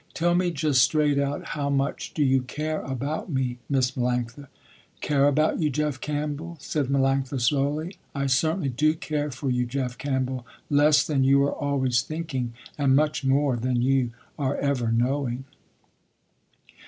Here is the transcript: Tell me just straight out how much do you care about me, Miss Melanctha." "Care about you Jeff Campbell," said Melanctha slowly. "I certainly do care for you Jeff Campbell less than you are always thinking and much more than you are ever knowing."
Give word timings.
Tell 0.15 0.33
me 0.33 0.49
just 0.49 0.81
straight 0.81 1.19
out 1.19 1.49
how 1.49 1.69
much 1.69 2.15
do 2.15 2.23
you 2.23 2.41
care 2.41 2.81
about 2.81 3.29
me, 3.29 3.59
Miss 3.69 3.91
Melanctha." 3.91 4.47
"Care 4.99 5.27
about 5.27 5.59
you 5.61 5.69
Jeff 5.69 6.01
Campbell," 6.01 6.57
said 6.59 6.87
Melanctha 6.87 7.39
slowly. 7.39 7.97
"I 8.15 8.25
certainly 8.25 8.69
do 8.69 8.95
care 8.95 9.29
for 9.29 9.51
you 9.51 9.67
Jeff 9.67 9.99
Campbell 9.99 10.43
less 10.71 11.05
than 11.05 11.23
you 11.23 11.43
are 11.43 11.53
always 11.53 12.01
thinking 12.01 12.53
and 12.79 12.95
much 12.95 13.23
more 13.23 13.55
than 13.55 13.83
you 13.83 14.09
are 14.39 14.55
ever 14.57 14.91
knowing." 14.91 15.43